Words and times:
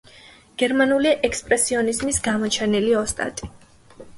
გერმანული 0.61 1.11
ექსპრესიონიზმის 1.29 2.19
გამოჩენილი 2.29 2.99
ოსტატი. 3.03 3.53